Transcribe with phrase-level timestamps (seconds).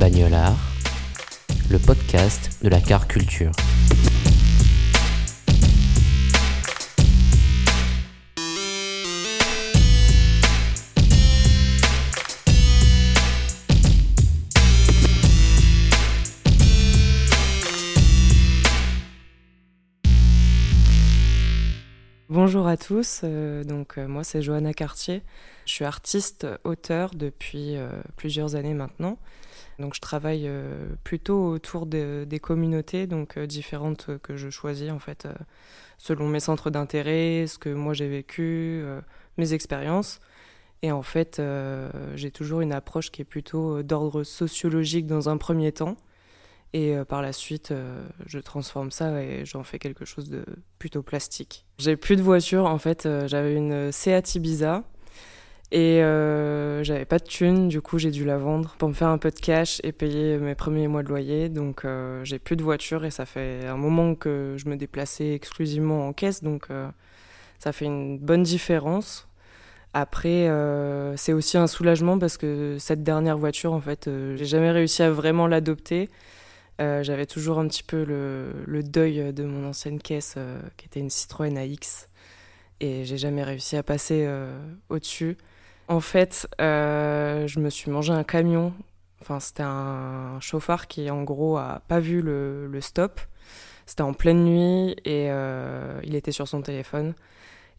[0.00, 0.56] Bagnolard,
[1.70, 3.52] le podcast de la car culture.
[22.30, 25.20] Bonjour à tous, euh, donc euh, moi c'est Johanna Cartier.
[25.66, 29.18] Je suis artiste auteur depuis euh, plusieurs années maintenant.
[29.80, 34.90] Donc je travaille euh, plutôt autour de- des communautés donc euh, différentes que je choisis
[34.90, 35.32] en fait euh,
[35.98, 38.82] selon mes centres d'intérêt, ce que moi j'ai vécu,
[39.36, 40.20] mes expériences.
[40.82, 41.42] Et en fait,
[42.14, 45.98] j'ai toujours une approche qui est plutôt d'ordre sociologique dans un premier temps.
[46.72, 47.74] Et par la suite,
[48.24, 50.42] je transforme ça et j'en fais quelque chose de
[50.78, 51.66] plutôt plastique.
[51.76, 54.84] J'ai plus de voiture, en fait, j'avais une Seat Ibiza
[55.72, 59.08] et euh, j'avais pas de thune, du coup j'ai dû la vendre pour me faire
[59.08, 61.48] un peu de cash et payer mes premiers mois de loyer.
[61.48, 65.32] Donc euh, j'ai plus de voiture et ça fait un moment que je me déplaçais
[65.32, 66.88] exclusivement en caisse, donc euh,
[67.60, 69.28] ça fait une bonne différence.
[69.92, 70.48] Après,
[71.16, 75.10] c'est aussi un soulagement parce que cette dernière voiture, en fait, j'ai jamais réussi à
[75.10, 76.08] vraiment l'adopter.
[76.78, 80.36] J'avais toujours un petit peu le, le deuil de mon ancienne caisse,
[80.76, 82.08] qui était une Citroën AX,
[82.78, 84.28] et j'ai jamais réussi à passer
[84.90, 85.36] au-dessus.
[85.90, 88.72] En fait, euh, je me suis mangé un camion.
[89.20, 93.20] Enfin, c'était un chauffard qui, en gros, a pas vu le, stop.
[93.86, 97.14] C'était en pleine nuit et euh, il était sur son téléphone.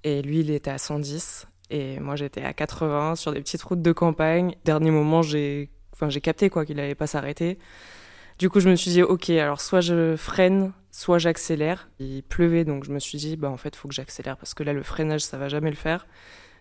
[0.04, 3.82] Et lui, il était à 110 et moi, j'étais à 80 sur des petites routes
[3.82, 4.56] de campagne.
[4.66, 7.60] Dernier moment, j'ai enfin, j'ai capté quoi qu'il allait pas s'arrêter.
[8.40, 11.90] Du coup, je me suis dit, ok, alors soit je freine, soit j'accélère.
[12.00, 14.64] Il pleuvait, donc je me suis dit, bah en fait, faut que j'accélère parce que
[14.64, 16.06] là, le freinage, ça va jamais le faire.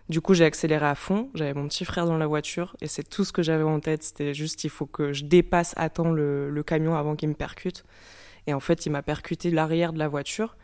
[0.09, 1.29] Du coup, j'ai accéléré à fond.
[1.35, 4.03] J'avais mon petit frère dans la voiture et c'est tout ce que j'avais en tête.
[4.03, 7.85] C'était juste, il faut que je dépasse à temps le, camion avant qu'il me percute.
[8.47, 10.57] Et en fait, il m'a percuté l'arrière de la voiture.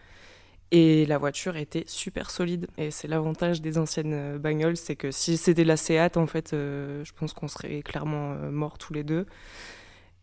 [0.72, 2.68] Et la voiture était super solide.
[2.78, 6.52] Et c'est l'avantage des anciennes euh, bagnoles, c'est que si c'était la Seat, en fait,
[6.52, 9.28] euh, je pense qu'on serait clairement euh, morts tous les deux.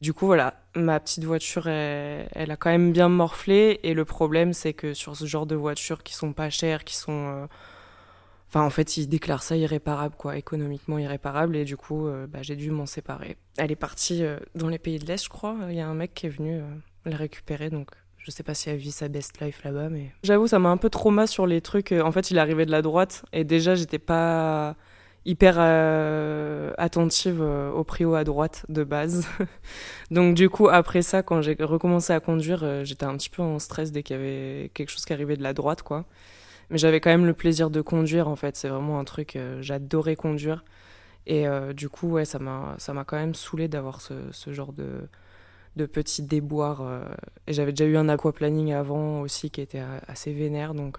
[0.03, 3.81] Du coup, voilà, ma petite voiture, elle, a quand même bien morflé.
[3.85, 6.97] Et le problème, c'est que sur ce genre de voitures qui sont pas chères, qui
[6.97, 7.49] sont.
[8.49, 11.57] Enfin, en fait, ils déclarent ça irréparable, quoi, économiquement irréparable.
[11.57, 13.37] Et du coup, euh, bah, j'ai dû m'en séparer.
[13.57, 15.57] Elle est partie euh, dans les pays de l'Est, je crois.
[15.69, 16.65] Il y a un mec qui est venu euh,
[17.05, 20.13] la récupérer, donc je sais pas si elle vit sa best life là-bas, mais.
[20.23, 21.93] J'avoue, ça m'a un peu trauma sur les trucs.
[21.93, 23.25] En fait, il arrivait de la droite.
[23.33, 24.77] Et déjà, j'étais pas
[25.27, 25.59] hyper
[26.79, 29.27] attentive au prio à droite de base.
[30.11, 33.59] Donc du coup, après ça, quand j'ai recommencé à conduire, j'étais un petit peu en
[33.59, 36.05] stress dès qu'il y avait quelque chose qui arrivait de la droite, quoi.
[36.71, 38.57] Mais j'avais quand même le plaisir de conduire, en fait.
[38.57, 40.65] C'est vraiment un truc, euh, j'adorais conduire.
[41.27, 42.77] Et euh, du coup, ouais, ça m'a,
[43.07, 45.09] quand même saoulé d'avoir ce, genre de,
[45.77, 46.83] de petits déboires.
[46.83, 47.05] euh.
[47.47, 50.99] Et j'avais déjà eu un aquaplaning avant aussi qui était assez vénère, donc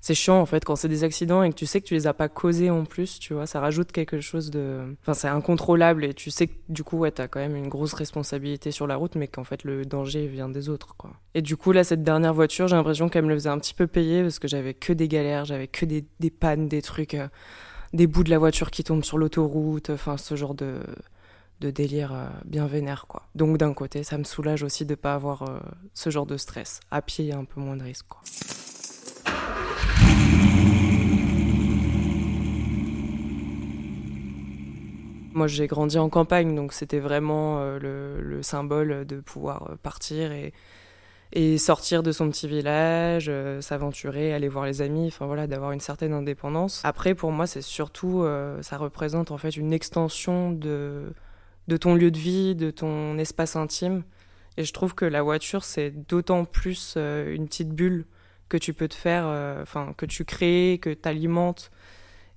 [0.00, 2.06] c'est chiant en fait quand c'est des accidents et que tu sais que tu les
[2.06, 4.96] as pas causés en plus, tu vois, ça rajoute quelque chose de...
[5.02, 7.94] Enfin c'est incontrôlable et tu sais que du coup ouais t'as quand même une grosse
[7.94, 11.10] responsabilité sur la route mais qu'en fait le danger vient des autres quoi.
[11.34, 13.74] Et du coup là cette dernière voiture j'ai l'impression qu'elle me le faisait un petit
[13.74, 17.14] peu payer parce que j'avais que des galères, j'avais que des, des pannes, des trucs,
[17.14, 17.28] euh,
[17.92, 20.80] des bouts de la voiture qui tombent sur l'autoroute, enfin ce genre de
[21.60, 23.28] de délire euh, bien vénère quoi.
[23.34, 25.58] Donc d'un côté ça me soulage aussi de pas avoir euh,
[25.92, 26.78] ce genre de stress.
[26.92, 28.20] À pied il y a un peu moins de risque quoi.
[35.38, 39.76] Moi, j'ai grandi en campagne, donc c'était vraiment euh, le, le symbole de pouvoir euh,
[39.80, 40.52] partir et,
[41.58, 45.78] sortir de son petit village, euh, s'aventurer, aller voir les amis, enfin voilà, d'avoir une
[45.78, 46.80] certaine indépendance.
[46.82, 48.26] Après, pour moi, c'est surtout,
[48.62, 51.12] ça représente en fait une extension de,
[51.68, 54.02] de ton lieu de vie, de ton espace intime.
[54.56, 58.06] Et je trouve que la voiture, c'est d'autant plus une petite bulle
[58.48, 59.26] que tu peux te faire,
[59.62, 61.70] enfin, que tu crées, que tu alimentes.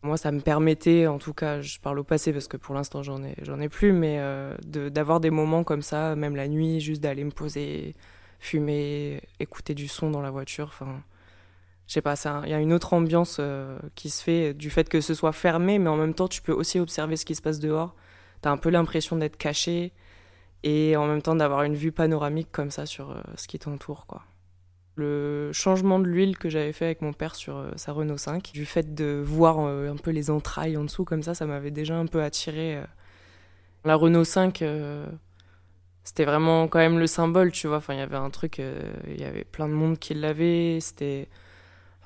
[0.03, 3.03] Moi, ça me permettait, en tout cas, je parle au passé parce que pour l'instant,
[3.03, 6.80] j'en ai, j'en ai plus, mais euh, d'avoir des moments comme ça, même la nuit,
[6.80, 7.94] juste d'aller me poser,
[8.39, 10.68] fumer, écouter du son dans la voiture.
[10.69, 11.03] Enfin,
[11.88, 12.15] je sais pas,
[12.45, 15.33] il y a une autre ambiance euh, qui se fait du fait que ce soit
[15.33, 17.95] fermé, mais en même temps, tu peux aussi observer ce qui se passe dehors.
[18.42, 19.94] Tu as un peu l'impression d'être caché
[20.63, 24.06] et en même temps d'avoir une vue panoramique comme ça sur euh, ce qui t'entoure,
[24.07, 24.24] quoi
[24.96, 28.52] le changement de l'huile que j'avais fait avec mon père sur euh, sa Renault 5,
[28.54, 31.72] du fait de voir euh, un peu les entrailles en dessous comme ça, ça m'avait
[31.72, 32.78] déjà un peu attiré.
[32.78, 32.84] Euh.
[33.84, 34.64] La Renault 5,
[36.04, 37.78] c'était vraiment quand même le symbole, tu vois.
[37.78, 40.78] Enfin, il y avait un truc, il y avait plein de monde qui l'avait.
[40.80, 41.28] C'était,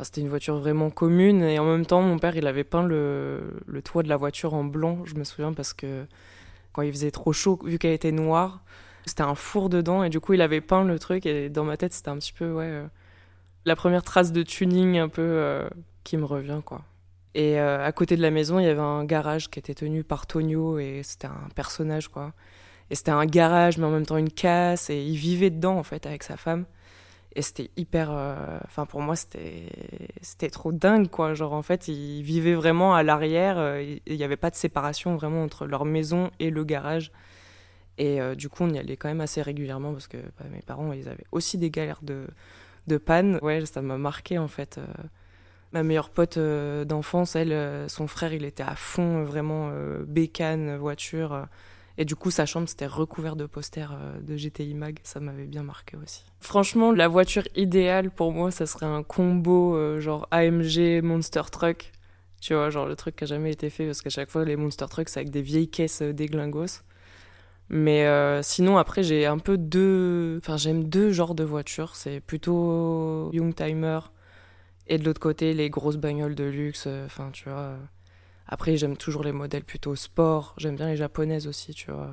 [0.02, 1.44] c'était une voiture vraiment commune.
[1.44, 4.54] Et en même temps, mon père, il avait peint le, le toit de la voiture
[4.54, 5.00] en blanc.
[5.04, 6.06] Je me souviens parce que
[6.72, 8.64] quand il faisait trop chaud, vu qu'elle était noire,
[9.06, 11.78] c'était un four dedans et du coup il avait peint le truc et dans ma
[11.78, 12.88] tête c'était un petit peu ouais euh,
[13.66, 15.68] la première trace de tuning un peu euh,
[16.04, 16.82] qui me revient quoi.
[17.34, 20.04] Et euh, à côté de la maison il y avait un garage qui était tenu
[20.04, 22.34] par Tonio et c'était un personnage quoi.
[22.90, 25.84] Et c'était un garage mais en même temps une casse et il vivait dedans en
[25.84, 26.66] fait avec sa femme.
[27.38, 28.12] Et c'était hyper.
[28.64, 29.68] Enfin, pour moi, c'était
[30.22, 31.34] c'était trop dingue, quoi.
[31.34, 33.78] Genre, en fait, ils vivaient vraiment à l'arrière.
[34.06, 37.12] Il n'y avait pas de séparation vraiment entre leur maison et le garage.
[37.98, 40.62] Et euh, du coup, on y allait quand même assez régulièrement parce que bah, mes
[40.62, 42.28] parents, ils avaient aussi des galères de,
[42.88, 43.40] de panne.
[43.42, 44.78] Ouais, ça m'a marqué en fait.
[44.78, 44.86] Euh.
[45.72, 49.72] ma meilleure pote euh, d'enfance, elle, son frère, il était à fond, vraiment
[50.06, 51.48] bécane, voiture.
[51.98, 55.00] Et du coup, sa chambre, c'était recouvert de posters de GTI Mag.
[55.04, 56.26] Ça m'avait bien marqué aussi.
[56.42, 61.94] Franchement, la voiture idéale pour moi, ça serait un combo genre AMG Monster Truck.
[62.42, 64.58] Tu vois, genre le truc qui a jamais été fait parce qu'à chaque fois, les
[64.58, 66.84] Monster Trucks, c'est avec des vieilles caisses déglingos.
[67.70, 70.40] Mais euh, sinon, après, j'ai un peu deux.
[70.42, 71.96] Enfin, j'aime deux genres de voitures.
[71.96, 74.00] C'est plutôt Youngtimer
[74.88, 76.86] et de l'autre côté, les grosses bagnoles de luxe.
[76.88, 77.76] Euh, enfin, tu vois.
[78.48, 80.54] Après, j'aime toujours les modèles plutôt sport.
[80.58, 82.12] J'aime bien les japonaises aussi, tu vois.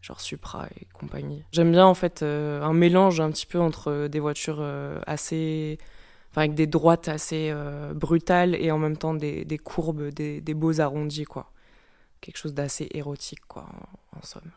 [0.00, 1.44] Genre Supra et compagnie.
[1.52, 4.66] J'aime bien, en fait, euh, un mélange un petit peu entre des voitures
[5.06, 5.78] assez.
[6.30, 7.54] Enfin, avec des droites assez
[7.94, 11.52] brutales et en même temps des, courbes, des, des beaux arrondis, quoi.
[12.22, 13.66] Quelque chose d'assez érotique, quoi,
[14.16, 14.50] en somme.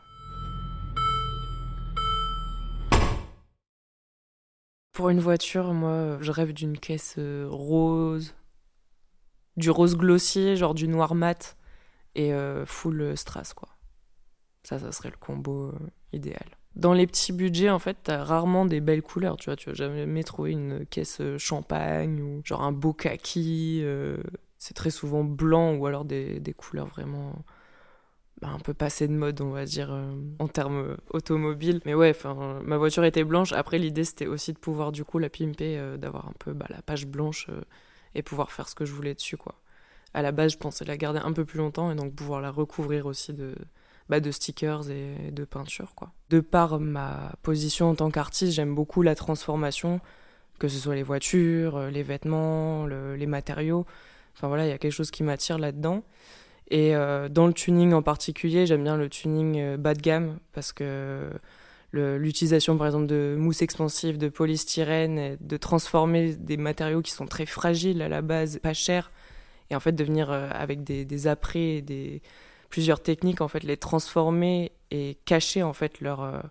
[4.96, 8.34] Pour une voiture, moi, je rêve d'une caisse euh, rose,
[9.58, 11.58] du rose glossier, genre du noir mat,
[12.16, 13.68] et euh, full strass, quoi.
[14.64, 15.74] Ça, ça serait le combo euh,
[16.14, 16.46] idéal.
[16.78, 19.58] Dans les petits budgets, en fait, t'as rarement des belles couleurs, tu vois.
[19.58, 23.84] Tu vas jamais trouver une caisse champagne ou genre un beau kaki.
[24.58, 27.44] c'est très souvent blanc ou alors des couleurs vraiment
[28.42, 31.80] bah, un peu passé de mode, on va dire, euh, en termes automobiles.
[31.86, 32.14] Mais ouais,
[32.64, 33.54] ma voiture était blanche.
[33.54, 36.66] Après, l'idée, c'était aussi de pouvoir, du coup, la pimper, euh, d'avoir un peu bah,
[36.70, 37.62] la page blanche euh,
[38.14, 39.56] et pouvoir faire ce que je voulais dessus, quoi.
[40.14, 42.52] À la base, je pensais la garder un peu plus longtemps et donc pouvoir la
[42.52, 43.56] recouvrir aussi de,
[44.10, 46.12] bah, de stickers et de peinture, quoi.
[46.30, 50.02] De par ma position en tant qu'artiste, j'aime beaucoup la transformation,
[50.60, 53.86] que ce soit les voitures, les vêtements, les matériaux.
[54.36, 56.04] Enfin voilà, il y a quelque chose qui m'attire là-dedans.
[56.70, 60.40] Et euh, dans le tuning en particulier, j'aime bien le tuning euh, bas de gamme
[60.54, 61.30] parce que
[61.94, 67.46] l'utilisation par exemple de mousse expansive, de polystyrène, de transformer des matériaux qui sont très
[67.46, 69.12] fragiles à la base, pas chers,
[69.70, 72.22] et en fait de venir euh, avec des, des après, des,
[72.70, 76.44] plusieurs techniques, en fait les transformer et cacher en fait leur,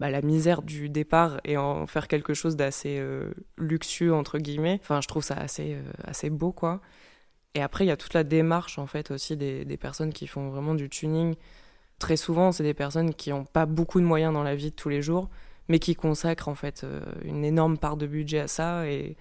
[0.00, 3.02] bah, la misère du départ et en faire quelque chose d'assez
[3.56, 4.80] luxueux entre guillemets.
[4.82, 6.82] Enfin je trouve ça assez, assez beau quoi.
[7.54, 10.26] Et après, il y a toute la démarche en fait aussi des, des personnes qui
[10.26, 11.34] font vraiment du tuning.
[11.98, 14.76] Très souvent, c'est des personnes qui n'ont pas beaucoup de moyens dans la vie de
[14.76, 15.28] tous les jours,
[15.68, 19.16] mais qui consacrent en fait euh, une énorme part de budget à ça et,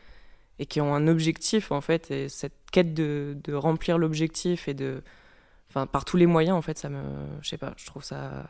[0.59, 2.11] et qui ont un objectif en fait.
[2.11, 5.01] Et cette quête de, de remplir l'objectif et de,
[5.69, 7.01] enfin, par tous les moyens en fait, ça me,
[7.41, 8.45] je sais pas, je trouve ça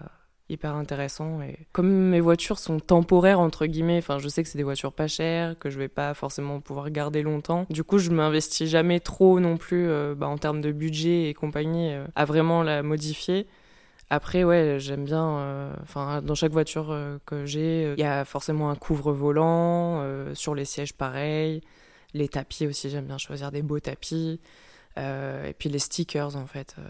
[0.50, 1.41] hyper intéressant.
[1.41, 4.94] Et comme mes voitures sont temporaires, entre guillemets, enfin, je sais que c'est des voitures
[4.94, 7.65] pas chères, que je vais pas forcément pouvoir garder longtemps.
[7.70, 11.34] Du coup, je m'investis jamais trop non plus euh, bah, en termes de budget et
[11.34, 13.48] compagnie euh, à vraiment la modifier.
[14.10, 15.38] Après, ouais, j'aime bien.
[15.39, 20.03] Euh, enfin, dans chaque voiture que j'ai, il y a forcément un couvre-volant.
[20.34, 21.62] sur les sièges, pareil.
[22.15, 24.39] Les tapis aussi, j'aime bien choisir des beaux tapis.
[25.00, 26.75] Euh, et puis les stickers, en fait.
[26.77, 26.84] Euh,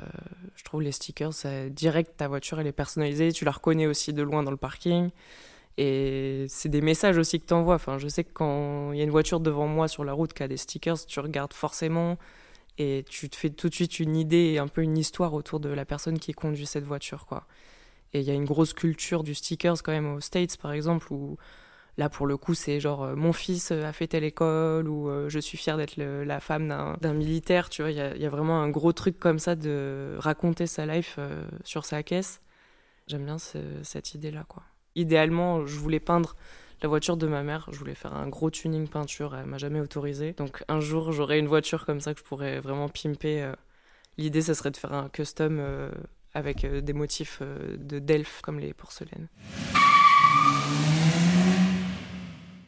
[0.55, 1.33] je trouve les stickers,
[1.69, 3.31] direct, ta voiture, elle est personnalisée.
[3.31, 5.11] Tu la reconnais aussi de loin dans le parking.
[5.77, 7.75] Et c'est des messages aussi que tu envoies.
[7.75, 10.33] Enfin, je sais que quand il y a une voiture devant moi sur la route
[10.33, 12.17] qui a des stickers, tu regardes forcément
[12.77, 15.59] et tu te fais tout de suite une idée et un peu une histoire autour
[15.59, 17.45] de la personne qui conduit cette voiture, quoi.
[18.13, 21.13] Et il y a une grosse culture du stickers quand même aux States, par exemple,
[21.13, 21.37] où
[21.99, 25.57] Là, pour le coup, c'est genre mon fils a fait telle école ou je suis
[25.57, 27.69] fière d'être la femme d'un militaire.
[27.69, 31.19] Tu vois, il y, a, vraiment un gros truc comme ça de raconter sa life
[31.63, 32.41] sur sa caisse.
[33.07, 34.63] J'aime bien cette idée-là, quoi.
[34.95, 36.35] Idéalement, je voulais peindre
[36.81, 37.67] la voiture de ma mère.
[37.71, 39.35] Je voulais faire un gros tuning peinture.
[39.35, 40.31] Elle m'a jamais autorisé.
[40.33, 43.51] Donc un jour, j'aurai une voiture comme ça que je pourrais vraiment pimper.
[44.17, 45.59] L'idée, ça serait de faire un custom
[46.33, 49.27] avec euh, des motifs euh, de Delphes comme les porcelaines.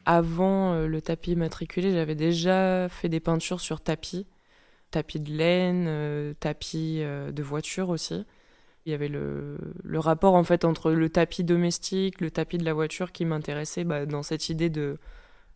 [0.06, 4.28] Avant euh, le tapis matriculé, j'avais déjà fait des peintures sur tapis,
[4.92, 8.26] tapis de laine, tapis de voiture aussi.
[8.86, 9.58] Il y avait le,
[9.96, 14.06] rapport en fait entre le tapis domestique, le tapis de la voiture qui m'intéressait bah,
[14.06, 14.98] dans cette idée de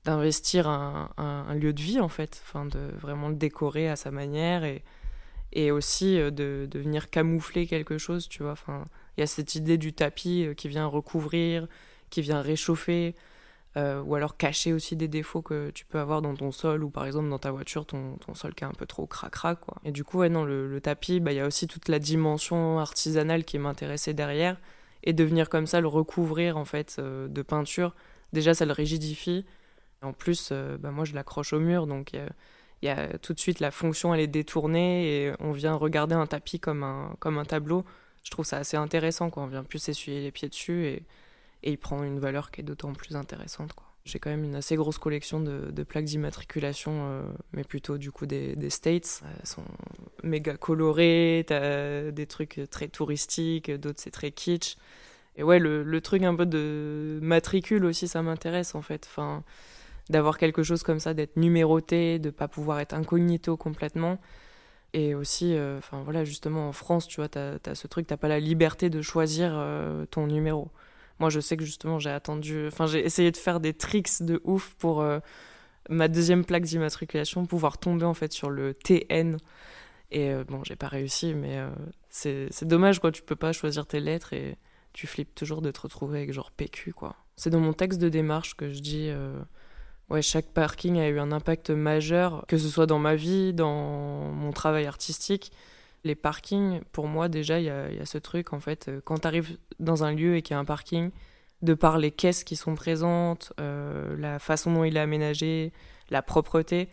[0.06, 4.64] d'investir un, lieu de vie en fait, enfin de vraiment le décorer à sa manière
[5.52, 8.52] et, aussi euh, de, venir camoufler quelque chose, tu vois.
[8.52, 8.86] Enfin,
[9.18, 11.68] il y a cette idée du tapis euh, qui vient recouvrir,
[12.10, 13.16] qui vient réchauffer,
[13.78, 16.90] euh, ou alors cacher aussi des défauts que tu peux avoir dans ton sol, ou
[16.90, 19.76] par exemple dans ta voiture, ton, sol qui est un peu trop cracra, quoi.
[19.84, 23.44] Et du coup, non, le, tapis, bah, il y a aussi toute la dimension artisanale
[23.44, 24.58] qui m'intéressait derrière,
[25.04, 27.96] et de venir comme ça le recouvrir, en fait, de peinture,
[28.34, 29.46] déjà, ça le rigidifie.
[30.02, 32.14] En plus, bah, moi, je l'accroche au mur, donc
[32.82, 36.16] il y a tout de suite la fonction elle est détournée et on vient regarder
[36.16, 37.84] un tapis comme un, comme un tableau.
[38.24, 39.44] Je trouve ça assez intéressant quoi.
[39.44, 41.04] On vient plus s'essuyer les pieds dessus et,
[41.66, 43.86] et il prend une valeur qui est d'autant plus intéressante quoi.
[44.06, 48.28] J'ai quand même une assez grosse collection de, plaques d'immatriculation, euh, mais plutôt du coup
[48.28, 49.24] des, States.
[49.40, 49.64] Elles sont
[50.22, 54.78] méga colorées, t'as des trucs très touristiques, d'autres c'est très kitsch.
[55.38, 59.08] Et ouais, le, truc un peu de matricule aussi, ça m'intéresse en fait.
[59.10, 59.44] Enfin,
[60.10, 64.20] d'avoir quelque chose comme ça, d'être numéroté, de pas pouvoir être incognito complètement.
[64.94, 68.18] Et aussi, euh, enfin voilà, justement en France, tu vois, tu as, ce truc, t'as
[68.18, 70.70] pas la liberté de choisir euh, ton numéro.
[71.20, 74.42] Moi, je sais que justement, j'ai attendu, enfin, j'ai essayé de faire des tricks de
[74.44, 75.20] ouf pour euh,
[75.90, 79.38] ma deuxième plaque d'immatriculation, pouvoir tomber en fait sur le TN.
[80.12, 81.60] Et bon, j'ai pas réussi, mais
[82.10, 83.12] c'est dommage, quoi.
[83.12, 84.56] Tu peux pas choisir tes lettres et
[84.94, 87.16] tu flippes toujours de te retrouver avec genre PQ, quoi.
[87.36, 89.12] C'est dans mon texte de démarche que je dis
[90.10, 94.32] Ouais, chaque parking a eu un impact majeur, que ce soit dans ma vie, dans
[94.32, 95.52] mon travail artistique.
[96.06, 99.28] Les parkings, pour moi, déjà, il y, a, ce truc, en fait, euh, quand tu
[99.28, 101.10] arrives dans un lieu et qu'il y a un parking,
[101.64, 105.74] de par les caisses qui sont présentes, euh, la façon dont il est aménagé,
[106.12, 106.90] la propreté,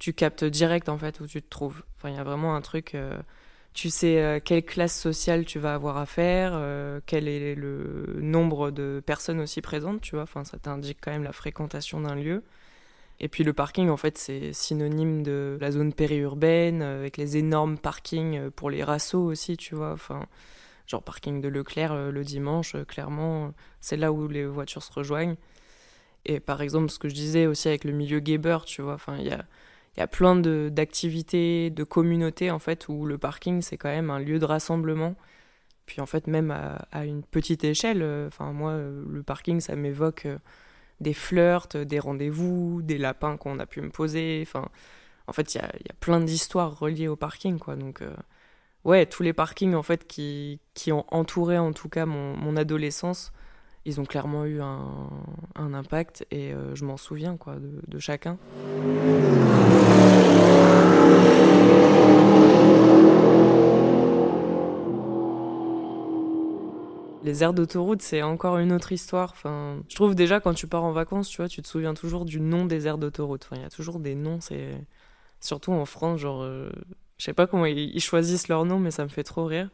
[0.00, 1.84] tu captes direct, en fait, où tu te trouves.
[1.96, 2.94] Enfin, il y a vraiment un truc...
[2.94, 3.18] Euh,
[3.72, 6.58] tu sais quelle classe sociale tu vas avoir à faire,
[7.04, 10.22] quel est le nombre de personnes aussi présentes, tu vois.
[10.22, 12.42] Enfin, ça t'indique quand même la fréquentation d'un lieu.
[13.18, 17.36] Et puis le parking, en fait, c'est synonyme de la zone périurbaine, euh, avec les
[17.38, 19.92] énormes parkings euh, pour les rassos aussi, tu vois.
[19.92, 20.26] Enfin,
[20.86, 25.36] genre parking de Leclerc euh, le dimanche, clairement, c'est là où les voitures se rejoignent.
[26.26, 29.16] Et par exemple, ce que je disais aussi avec le milieu Geber, tu vois, enfin,
[29.18, 29.44] il y a,
[29.96, 34.18] y a plein d'activités, de, communautés, en fait, où le parking, c'est quand même un
[34.18, 35.14] lieu de rassemblement.
[35.86, 40.26] Puis en fait, même à, une petite échelle, enfin, moi, le parking, ça m'évoque
[41.00, 44.40] des flirts, des rendez-vous, des lapins qu'on a pu me poser.
[44.42, 44.68] Enfin,
[45.26, 47.76] en fait, il y a, plein d'histoires reliées au parking, quoi.
[47.76, 48.14] Donc, euh,
[48.84, 52.56] ouais, tous les parkings, en fait, qui, qui ont entouré, en tout cas, mon, mon
[52.56, 53.32] adolescence,
[53.84, 55.10] ils ont clairement eu un,
[55.54, 58.38] impact et euh, je m'en souviens, quoi, de chacun.
[67.26, 69.32] Les aires d'autoroute, c'est encore une autre histoire.
[69.32, 72.24] Enfin, je trouve déjà quand tu pars en vacances, tu vois, tu te souviens toujours
[72.24, 73.44] du nom des aires d'autoroute.
[73.44, 74.40] Enfin, il y a toujours des noms.
[74.40, 74.86] C'est
[75.40, 76.70] surtout en France, genre, euh,
[77.18, 79.70] je sais pas comment ils choisissent leur nom, mais ça me fait trop rire.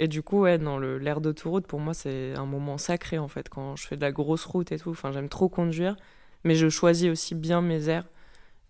[0.00, 3.48] Et du coup, ouais, dans l'aire d'autoroute, pour moi, c'est un moment sacré en fait
[3.48, 4.90] quand je fais de la grosse route et tout.
[4.90, 5.96] Enfin, j'aime trop conduire,
[6.42, 8.08] mais je choisis aussi bien mes aires.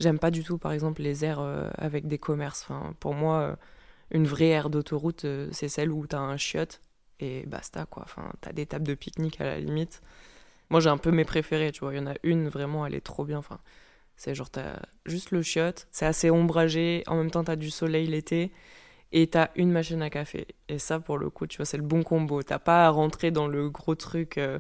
[0.01, 2.67] J'aime pas du tout, par exemple, les aires euh, avec des commerces.
[2.69, 3.57] Enfin, pour moi, euh,
[4.11, 6.83] une vraie aire d'autoroute, c'est celle où tu as un chiotte
[7.21, 8.03] et basta quoi.
[8.05, 10.03] Enfin, t'as des tables de pique-nique à la limite.
[10.71, 11.95] Moi j'ai un peu mes préférés, tu vois.
[11.95, 13.39] Il y en a une vraiment, elle est trop bien.
[13.39, 13.61] Enfin,
[14.17, 18.07] c'est genre t'as juste le chiotte, c'est assez ombragé, en même temps t'as du soleil
[18.07, 18.53] l'été
[19.13, 20.47] et t'as une machine à café.
[20.69, 22.43] Et ça pour le coup, tu vois, c'est le bon combo.
[22.43, 24.39] T'as pas à rentrer dans le gros truc.
[24.39, 24.59] Euh,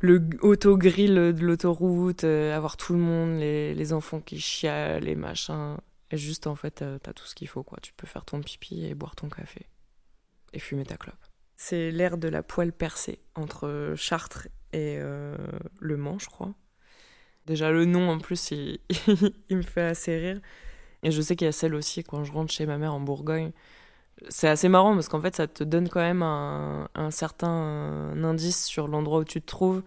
[0.00, 5.14] le auto-grill de l'autoroute, euh, avoir tout le monde, les, les, enfants qui chialent, les
[5.14, 5.76] machins.
[6.10, 7.78] Et juste, en fait, euh, t'as tout ce qu'il faut, quoi.
[7.80, 9.66] Tu peux faire ton pipi et boire ton café.
[10.52, 11.21] Et fumer ta clope.
[11.64, 15.36] C'est l'ère de la poêle percée entre Chartres et euh,
[15.78, 16.52] Le Mans, je crois.
[17.46, 18.80] Déjà, le nom, en plus, il,
[19.48, 20.40] me fait assez rire.
[21.04, 22.98] Et je sais qu'il y a celle aussi quand je rentre chez ma mère en
[22.98, 23.52] Bourgogne.
[24.28, 28.88] C'est assez marrant parce qu'en fait, ça te donne quand même un, certain indice sur
[28.88, 29.84] l'endroit où tu te trouves.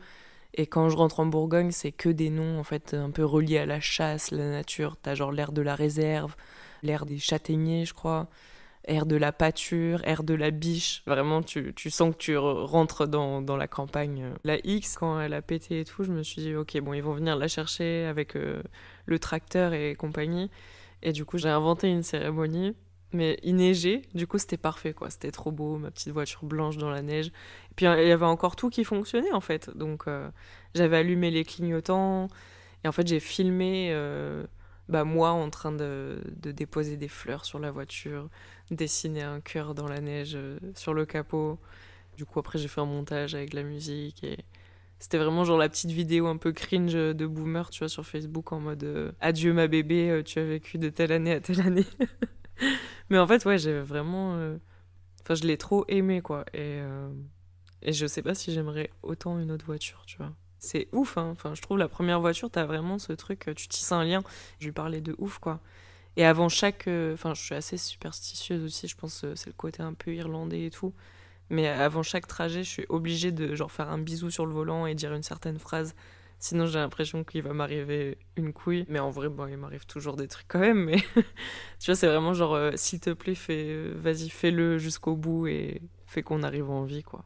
[0.53, 3.58] Et quand je rentre en Bourgogne, c'est que des noms en fait un peu reliés
[3.58, 4.96] à la chasse, la nature.
[4.96, 6.38] T'as genre l'air de la réserve,
[6.84, 8.29] l'air des châtaigniers, je crois,
[8.88, 11.04] air de la pâture, air de la biche.
[11.06, 14.34] Vraiment, tu, tu sens que tu rentres dans, dans, la campagne.
[14.44, 17.04] La X, quand elle a pété et tout, je me suis dit, ok, bon, ils
[17.04, 18.62] vont venir la chercher avec euh,
[19.06, 20.50] le tracteur et compagnie.
[21.04, 22.75] Et du coup, j'ai inventé une cérémonie
[23.15, 26.77] mais il neigeait, du coup c'était parfait quoi, c'était trop beau, ma petite voiture blanche
[26.77, 27.27] dans la neige.
[27.27, 30.30] Et puis il y avait encore tout qui fonctionnait en fait, donc euh,
[30.75, 32.27] j'avais allumé les clignotants
[32.84, 34.46] et en fait j'ai filmé euh,
[34.89, 38.30] bah, moi en train de, de, déposer des fleurs sur la voiture,
[38.72, 41.60] dessiner un cœur dans la neige euh, sur le capot.
[42.18, 44.38] Du coup après j'ai fait un montage avec la musique et
[45.00, 48.54] c'était vraiment genre la petite vidéo un peu cringe de boomer, tu vois, sur Facebook
[48.54, 51.86] en mode Adieu ma bébé, tu as vécu de telle année à telle année.
[53.10, 54.36] Mais en fait, ouais, j'ai vraiment.
[54.36, 54.58] Euh,
[55.22, 56.46] enfin, je l'ai trop aimé, quoi.
[56.54, 57.10] Et, euh,
[57.82, 60.34] et je sais pas si j'aimerais autant une autre voiture, tu vois.
[60.60, 61.30] C'est ouf, hein.
[61.32, 64.24] Enfin, je trouve la première voiture, t'as vraiment ce truc, euh, tu tisses un lien.
[64.60, 65.60] Je lui parlais de ouf, quoi.
[66.18, 66.88] Et avant chaque.
[67.14, 70.72] Enfin, je suis assez superstitieuse aussi, je pense, c'est le côté un peu irlandais et
[70.72, 70.94] tout.
[71.50, 74.86] Mais avant chaque trajet, je suis obligée de genre faire un bisou sur le volant
[74.86, 75.94] et dire une certaine phrase
[76.40, 78.86] Sinon, j'ai l'impression qu'il va m'arriver une couille.
[78.90, 80.84] Mais en vrai, bon, il m'arrive toujours des trucs quand même.
[80.84, 80.98] Mais
[81.80, 85.48] tu vois, c'est vraiment genre, euh, s'il te plaît, fais, euh, vas-y, fais-le jusqu'au bout
[85.48, 87.26] et fais qu'on arrive en vie, quoi.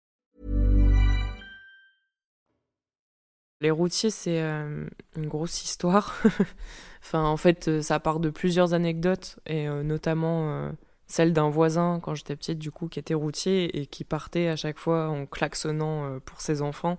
[3.61, 6.19] Les routiers, c'est euh, une grosse histoire.
[7.03, 10.71] enfin, en fait, euh, ça part de plusieurs anecdotes, et euh, notamment
[11.05, 14.55] celle d'un voisin, quand j'étais petite, du coup, qui était routier et qui partait à
[14.55, 16.97] chaque fois en klaxonnant pour ses enfants.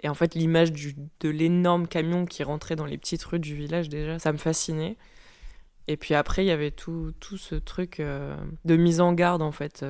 [0.00, 3.88] Et en fait, l'image de l'énorme camion qui rentrait dans les petites rues du village,
[3.88, 4.96] déjà, ça me fascinait.
[5.86, 9.52] Et puis après, il y avait tout, tout ce truc de mise en garde, en
[9.52, 9.84] fait,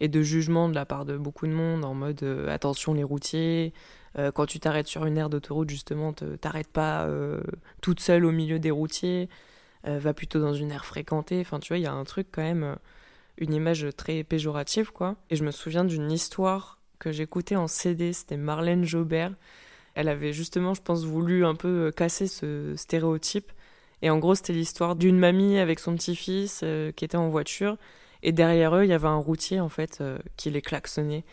[0.00, 3.04] et de jugement de la part de beaucoup de monde, en mode euh, attention les
[3.04, 3.72] routiers,
[4.18, 7.40] euh, quand tu t'arrêtes sur une aire d'autoroute, justement, te- t'arrêtes pas euh,
[7.82, 9.28] toute seule au milieu des routiers,
[9.84, 11.40] va plutôt dans une aire fréquentée.
[11.40, 12.76] Enfin, tu vois, il y a un truc quand même,
[13.38, 15.16] une image très péjorative, quoi.
[15.30, 19.32] Et je me souviens d'une histoire que j'écoutais en CD, c'était Marlène Jobert.
[19.94, 23.52] Elle avait justement, je pense, voulu un peu casser ce stéréotype.
[24.02, 26.62] Et en gros, c'était l'histoire d'une mamie avec son petit-fils
[26.96, 27.78] qui était en voiture.
[28.22, 31.24] Et derrière eux, il y avait un routier, en fait, euh, qui les klaxonnait.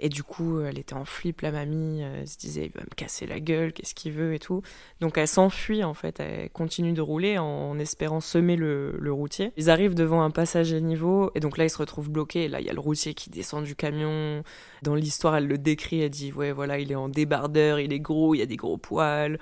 [0.00, 2.02] Et du coup, elle était en flip, la mamie.
[2.02, 4.60] euh, Elle se disait, il va me casser la gueule, qu'est-ce qu'il veut et tout.
[5.00, 6.18] Donc elle s'enfuit, en fait.
[6.18, 9.52] Elle continue de rouler en espérant semer le, routier.
[9.56, 11.30] Ils arrivent devant un passage à niveau.
[11.36, 12.44] Et donc là, ils se retrouvent bloqués.
[12.46, 14.42] Et là, il y a le routier qui descend du camion.
[14.82, 16.00] Dans l'histoire, elle le décrit.
[16.02, 18.56] Elle dit, ouais, voilà, il est en débardeur, il est gros, il y a des
[18.56, 19.38] gros poils.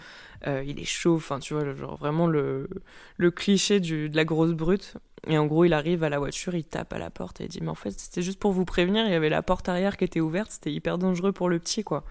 [0.47, 2.69] euh, il est chaud, enfin tu vois, genre vraiment le,
[3.17, 4.95] le cliché du, de la grosse brute.
[5.29, 7.49] Et en gros, il arrive à la voiture, il tape à la porte et il
[7.49, 9.97] dit Mais en fait, c'était juste pour vous prévenir, il y avait la porte arrière
[9.97, 12.05] qui était ouverte, c'était hyper dangereux pour le petit, quoi.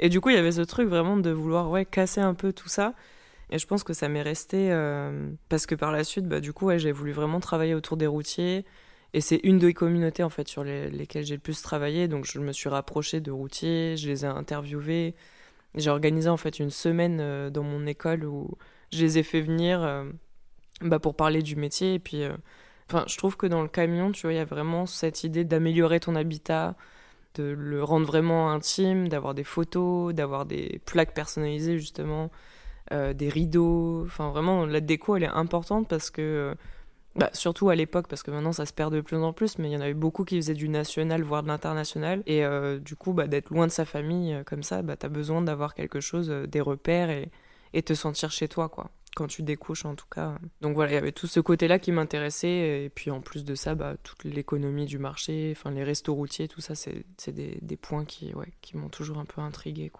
[0.00, 2.52] Et du coup, il y avait ce truc vraiment de vouloir ouais, casser un peu
[2.52, 2.94] tout ça.
[3.50, 4.72] Et je pense que ça m'est resté.
[4.72, 7.96] euh, parce que par la suite, bah, du coup, ouais, j'ai voulu vraiment travailler autour
[7.96, 8.64] des routiers.
[9.14, 12.08] Et c'est une des communautés, en fait, sur les- lesquelles j'ai le plus travaillé.
[12.08, 15.14] Donc, je me suis rapprochée de routiers, je les ai interviewés.
[15.76, 18.50] J'ai organisé, en fait, une semaine euh, dans mon école où
[18.92, 19.82] je les ai fait venir.
[19.82, 20.04] euh,
[20.80, 21.94] bah, pour parler du métier.
[21.94, 22.32] Et puis, euh,
[23.06, 26.00] je trouve que dans le camion, tu vois, il y a vraiment cette idée d'améliorer
[26.00, 26.76] ton habitat,
[27.34, 32.30] de le rendre vraiment intime, d'avoir des photos, d'avoir des plaques personnalisées, justement,
[32.92, 34.04] euh, des rideaux.
[34.06, 36.22] Enfin, vraiment, la déco, elle est importante parce que.
[36.22, 36.54] euh,
[37.16, 39.68] bah, surtout à l'époque, parce que maintenant ça se perd de plus en plus, mais
[39.70, 42.22] il y en avait beaucoup qui faisaient du national, voire de l'international.
[42.26, 42.44] Et
[42.80, 46.00] du coup, bah, d'être loin de sa famille comme ça, bah, t'as besoin d'avoir quelque
[46.00, 47.30] chose, des repères et,
[47.72, 48.90] et te sentir chez toi, quoi.
[49.18, 50.38] Quand tu découches en tout cas.
[50.60, 52.84] Donc voilà, il y avait tout ce côté-là qui m'intéressait.
[52.84, 56.46] Et puis en plus de ça, bah, toute l'économie du marché, enfin les restos routiers,
[56.46, 58.32] tout ça, c'est des, des, points qui,
[58.74, 59.90] m'ont toujours un peu intrigué.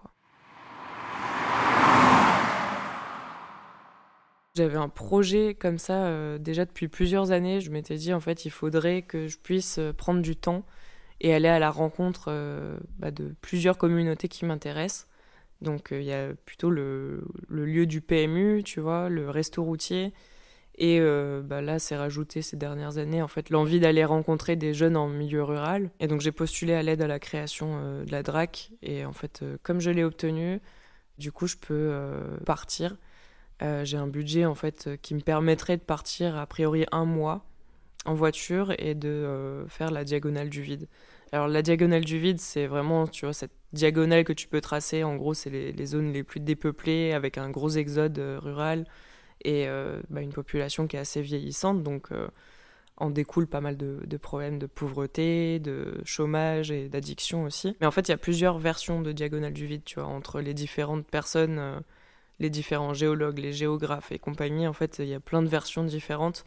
[4.55, 7.59] J'avais un projet comme ça euh, déjà depuis plusieurs années.
[7.59, 10.65] Je m'étais dit en fait il faudrait que je puisse euh, prendre du temps
[11.19, 15.08] et aller à la rencontre euh, bah, de plusieurs communautés qui m'intéressent.
[15.61, 20.13] Donc il y a plutôt le, lieu du PMU, tu vois, le resto routier.
[20.81, 21.01] Et
[21.43, 25.09] bah, là, c'est rajouté ces dernières années, en fait, l'envie d'aller rencontrer des jeunes en
[25.09, 25.91] milieu rural.
[25.99, 28.71] Et donc j'ai postulé à l'aide à la création de la DRAC.
[28.81, 30.61] Et en fait, comme je l'ai obtenu,
[31.17, 31.93] du coup, je peux
[32.45, 32.95] partir
[33.61, 37.03] euh, j'ai un budget en fait euh, qui me permettrait de partir a priori un
[37.03, 37.45] mois
[38.05, 40.87] en voiture et de euh, faire la diagonale du vide.
[41.31, 45.03] Alors la diagonale du vide, c'est vraiment, tu vois, cette diagonale que tu peux tracer.
[45.03, 48.85] En gros, c'est les, zones les plus dépeuplées avec un gros exode rural
[49.45, 49.67] et
[50.09, 51.83] bah, une population qui est assez vieillissante.
[51.83, 52.09] Donc
[52.97, 57.77] en découle pas mal de, de, problèmes de pauvreté, de chômage et d'addiction aussi.
[57.79, 60.41] Mais en fait, il y a plusieurs versions de diagonale du vide, tu vois, entre
[60.41, 61.81] les différentes personnes
[62.39, 64.67] les différents géologues, les géographes et compagnie.
[64.67, 66.45] En fait, il y a plein de versions différentes.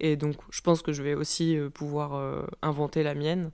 [0.00, 3.50] Et donc, je pense que je vais aussi euh, pouvoir euh, inventer la mienne.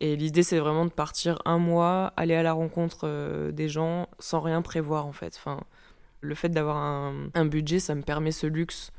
[0.00, 4.08] Et l'idée, c'est vraiment de partir un mois, aller à la rencontre euh, des gens
[4.18, 5.34] sans rien prévoir, en fait.
[5.38, 5.60] Enfin,
[6.20, 8.92] le fait d'avoir un, budget, ça me permet ce luxe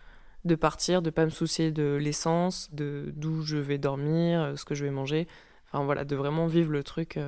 [0.46, 4.76] de partir, de pas me soucier de l'essence, de d'où je vais dormir, ce que
[4.76, 5.28] je vais manger.
[5.68, 7.20] Enfin, voilà, de vraiment vivre le truc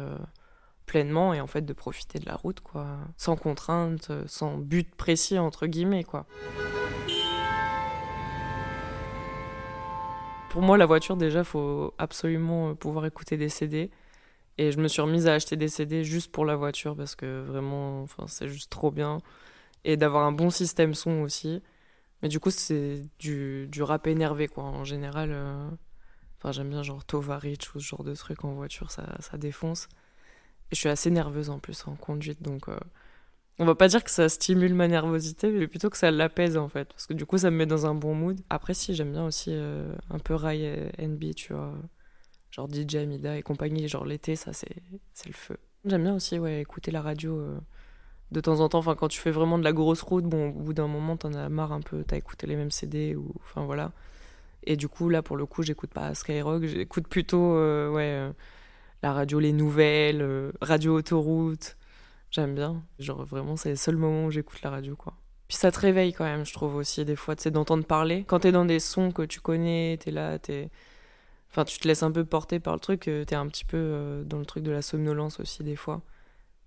[0.85, 5.37] pleinement et en fait de profiter de la route quoi sans contrainte sans but précis
[5.37, 6.25] entre guillemets quoi
[10.49, 13.91] pour moi la voiture déjà faut absolument pouvoir écouter des CD
[14.57, 17.43] et je me suis remise à acheter des CD juste pour la voiture parce que
[17.43, 19.19] vraiment enfin c'est juste trop bien.
[19.85, 21.63] Et d'avoir un bon système son aussi.
[22.21, 25.69] Mais du coup c'est du, du rap énervé quoi en général euh,
[26.51, 29.87] j'aime bien genre Tovarich ou ce genre de truc en voiture ça, ça défonce.
[30.71, 32.77] Je suis assez nerveuse en plus en conduite, donc euh,
[33.59, 36.67] on va pas dire que ça stimule ma nervosité, mais plutôt que ça l'apaise en
[36.67, 38.39] fait, parce que du coup ça me met dans un bon mood.
[38.49, 41.73] Après, si j'aime bien aussi euh, un peu Rai NB, tu vois,
[42.51, 44.75] genre DJ Amida et compagnie, genre l'été, ça c'est
[45.25, 45.57] le feu.
[45.85, 47.57] J'aime bien aussi ouais, écouter la radio euh,
[48.31, 50.59] de temps en temps, enfin quand tu fais vraiment de la grosse route, bon, au
[50.59, 53.65] bout d'un moment t'en as marre un peu, t'as écouté les mêmes CD, ou enfin
[53.65, 53.91] voilà.
[54.63, 57.55] Et du coup, là pour le coup, j'écoute pas Skyrock, j'écoute plutôt,
[57.93, 58.31] ouais
[59.01, 61.77] la radio Les Nouvelles, euh, Radio Autoroute.
[62.31, 62.83] J'aime bien.
[62.99, 65.13] Genre vraiment, c'est le seul moment où j'écoute la radio, quoi.
[65.47, 68.23] Puis ça te réveille quand même, je trouve aussi, des fois, tu sais, d'entendre parler.
[68.27, 70.69] Quand t'es dans des sons que tu connais, t'es là, t'es.
[71.49, 73.77] Enfin, tu te laisses un peu porter par le truc, euh, t'es un petit peu
[73.77, 76.03] euh, dans le truc de la somnolence aussi, des fois.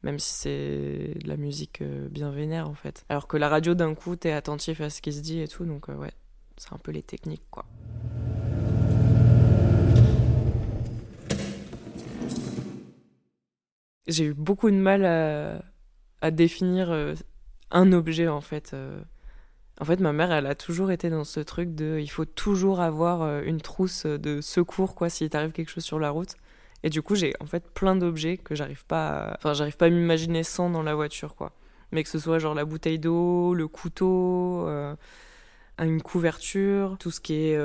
[0.03, 3.05] Même si c'est de la musique bien vénère, en fait.
[3.09, 5.65] Alors que la radio, d'un coup, t'es attentif à ce qui se dit et tout,
[5.65, 6.11] donc ouais,
[6.57, 7.65] c'est un peu les techniques, quoi.
[14.07, 15.05] J'ai eu beaucoup de mal
[16.21, 17.15] à, définir euh,
[17.71, 18.73] un objet en fait.
[18.75, 19.01] Euh.
[19.81, 22.81] En fait, ma mère, elle a toujours été dans ce truc de il faut toujours
[22.81, 26.37] avoir euh, une trousse de secours quoi s'il t'arrive quelque chose sur la route.
[26.85, 29.37] Et du coup, j'ai en fait plein d'objets que j'arrive pas à...
[29.37, 31.53] enfin j'arrive pas à m'imaginer sans dans la voiture quoi.
[31.93, 34.67] Mais que ce soit genre la bouteille d'eau, le couteau,
[35.79, 37.57] une couverture, tout ce qui est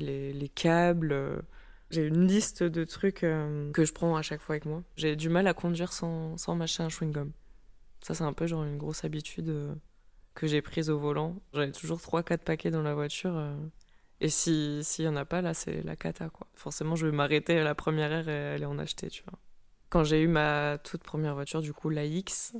[0.00, 1.42] les câbles
[1.90, 4.82] j'ai une liste de trucs euh, que je prends à chaque fois avec moi.
[4.96, 7.30] J'ai du mal à conduire sans, sans mâcher un chewing-gum.
[8.02, 9.74] Ça, c'est un peu genre une grosse habitude euh,
[10.34, 11.36] que j'ai prise au volant.
[11.52, 13.36] J'en ai toujours 3-4 paquets dans la voiture.
[13.36, 13.54] Euh,
[14.20, 16.48] et s'il si y en a pas, là, c'est la cata, quoi.
[16.54, 19.38] Forcément, je vais m'arrêter à la première heure et aller en acheter, tu vois.
[19.88, 22.54] Quand j'ai eu ma toute première voiture, du coup, la X,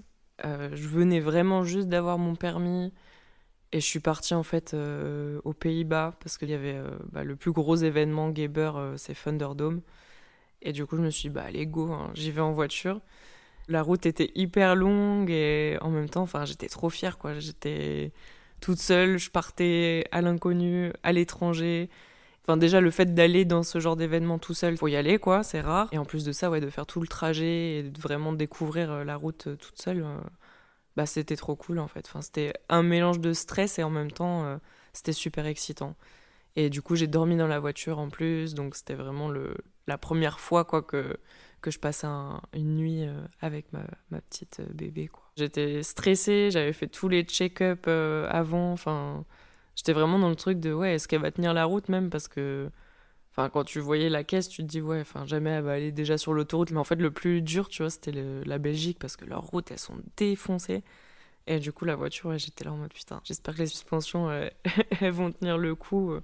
[0.45, 2.93] je venais vraiment juste d'avoir mon permis.
[3.73, 7.25] Et je suis partie en fait euh, aux Pays-Bas parce qu'il y avait euh, bah,
[7.25, 9.81] le plus gros événement Geber, euh, c'est Thunderdome.
[10.63, 13.01] Et du coup, je me suis dit, bah allez, go, hein, j'y vais en voiture.
[13.69, 17.39] La route était hyper longue et en même temps, j'étais trop fière, quoi.
[17.39, 18.13] J'étais
[18.61, 21.91] toute seule, je partais à l'inconnu, à l'étranger.
[22.45, 25.43] Enfin, déjà, le fait d'aller dans ce genre d'événement tout seul, faut y aller, quoi,
[25.43, 25.89] c'est rare.
[25.93, 29.05] Et en plus de ça, ouais, de faire tout le trajet et de vraiment découvrir
[29.05, 30.05] la route toute seule
[30.97, 32.07] bah, c'était trop cool en fait.
[32.07, 34.57] Enfin, c'était un mélange de stress et en même temps, euh,
[34.93, 35.95] c'était super excitant.
[36.57, 39.55] Et du coup, j'ai dormi dans la voiture en plus, donc c'était vraiment le,
[39.87, 41.19] la première fois quoi que,
[41.61, 42.07] que je passais
[42.55, 45.09] une nuit euh, avec ma, ma petite euh, bébé.
[45.09, 45.23] Quoi.
[45.37, 49.27] J'étais stressée, j'avais fait tous les check-up avant, enfin,
[49.75, 52.27] j'étais vraiment dans le truc de ouais, est-ce qu'elle va tenir la route même parce
[52.27, 52.71] que
[53.39, 55.93] Enfin, quand tu voyais la caisse, tu te dis, ouais, enfin, jamais elle va aller
[55.93, 56.71] déjà sur l'autoroute.
[56.71, 58.13] Mais en fait, le plus dur, tu vois, c'était
[58.47, 60.83] la Belgique parce que leurs routes, elles sont défoncées.
[61.47, 64.31] Et du coup, la voiture, j'étais là en mode putain, j'espère que les suspensions,
[65.01, 66.15] elles vont tenir le coup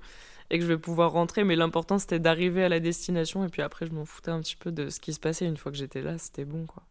[0.50, 1.44] et que je vais pouvoir rentrer.
[1.44, 3.44] Mais l'important, c'était d'arriver à la destination.
[3.44, 5.44] Et puis après, je m'en foutais un petit peu de ce qui se passait.
[5.44, 6.82] Une fois que j'étais là, c'était bon, quoi.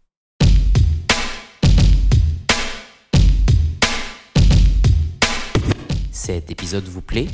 [6.11, 7.25] Cet épisode vous plaît?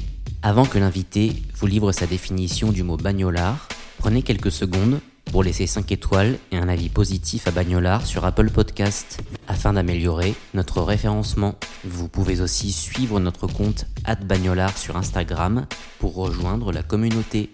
[0.48, 5.68] Avant que l'invité vous livre sa définition du mot bagnolard, prenez quelques secondes pour laisser
[5.68, 11.56] 5 étoiles et un avis positif à Bagnolard sur Apple Podcast afin d'améliorer notre référencement.
[11.84, 13.88] Vous pouvez aussi suivre notre compte
[14.24, 15.66] Bagnolard sur Instagram
[16.00, 17.50] pour rejoindre la communauté.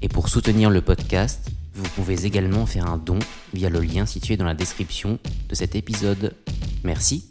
[0.00, 3.18] Et pour soutenir le podcast, vous pouvez également faire un don
[3.52, 5.18] via le lien situé dans la description
[5.50, 6.34] de cet épisode.
[6.82, 7.28] Merci.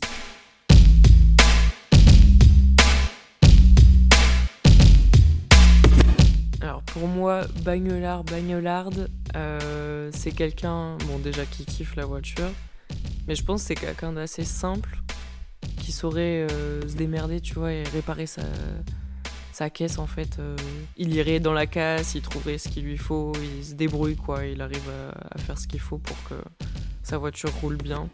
[6.97, 12.49] Pour moi, bagnolard, bagnolarde, euh, c'est quelqu'un, bon déjà qui kiffe la voiture,
[13.27, 14.97] mais je pense que c'est quelqu'un d'assez simple,
[15.79, 18.41] qui saurait euh, se démerder, tu vois, et réparer sa,
[19.51, 20.39] sa caisse en fait.
[20.39, 20.55] Euh.
[20.97, 24.45] il irait dans la casse, il trouverait ce qu'il lui faut, il se débrouille quoi,
[24.45, 24.89] il arrive
[25.31, 26.35] à, faire ce qu'il faut pour que
[27.03, 28.09] sa voiture roule bien.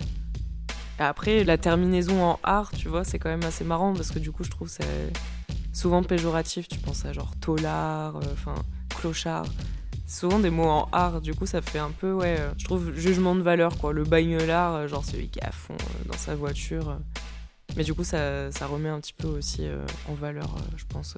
[1.00, 4.34] Après, la terminaison en art, tu vois, c'est quand même assez marrant parce que du
[4.34, 5.13] coup, je trouve c'est
[5.72, 6.67] souvent péjoratif.
[6.67, 8.56] Tu penses à genre tolard, enfin
[8.93, 9.45] clochard
[10.13, 12.93] souvent des mots en art, du coup ça fait un peu, ouais, euh, je trouve
[12.93, 13.93] jugement de valeur, quoi.
[13.93, 16.99] Le bagnolard, euh, genre celui qui est à fond euh, dans sa voiture.
[17.75, 19.67] Mais du coup ça, ça remet un petit peu aussi
[20.08, 21.17] en valeur, je pense,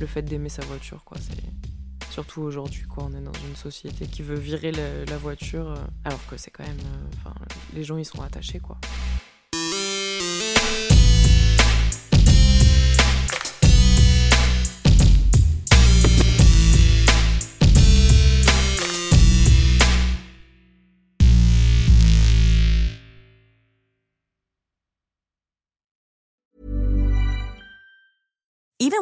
[0.00, 1.18] le fait d'aimer sa voiture, quoi.
[1.20, 3.04] C'est surtout aujourd'hui, quoi.
[3.08, 5.74] On est dans une société qui veut virer la, voiture,
[6.04, 6.80] alors que c'est quand même,
[7.18, 7.34] enfin,
[7.72, 8.78] les gens ils sont attachés, quoi.